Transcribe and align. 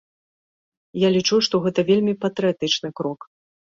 Я 1.01 1.07
лічу, 1.15 1.35
што 1.47 1.55
гэта 1.65 1.79
вельмі 1.93 2.13
патрыятычны 2.25 2.89
крок. 3.01 3.19